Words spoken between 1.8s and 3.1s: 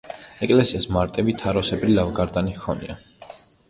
ლავგარდანი ჰქონია.